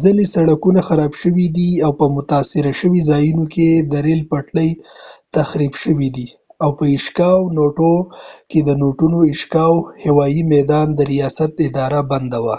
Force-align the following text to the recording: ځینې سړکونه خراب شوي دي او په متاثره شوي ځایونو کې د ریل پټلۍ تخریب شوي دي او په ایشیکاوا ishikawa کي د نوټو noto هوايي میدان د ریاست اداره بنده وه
ځینې 0.00 0.24
سړکونه 0.34 0.80
خراب 0.88 1.12
شوي 1.22 1.46
دي 1.56 1.70
او 1.84 1.92
په 2.00 2.06
متاثره 2.16 2.72
شوي 2.80 3.00
ځایونو 3.10 3.44
کې 3.54 3.68
د 3.90 3.92
ریل 4.06 4.22
پټلۍ 4.30 4.70
تخریب 5.36 5.74
شوي 5.82 6.08
دي 6.16 6.28
او 6.62 6.70
په 6.78 6.84
ایشیکاوا 6.94 7.42
ishikawa 7.48 8.10
کي 8.50 8.58
د 8.62 8.70
نوټو 8.80 9.06
noto 9.14 9.68
هوايي 10.04 10.42
میدان 10.52 10.86
د 10.94 11.00
ریاست 11.12 11.52
اداره 11.66 12.00
بنده 12.10 12.38
وه 12.44 12.58